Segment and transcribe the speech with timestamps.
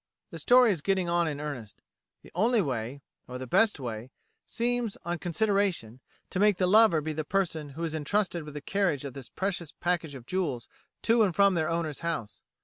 [0.31, 1.83] "The story is getting on in earnest....
[2.23, 4.09] The only way or the best way
[4.47, 5.99] seems, on consideration,
[6.31, 9.29] to make the lover be the person who is entrusted with the carriage of this
[9.29, 10.67] precious package of jewels
[11.03, 12.41] to and from their owner's house.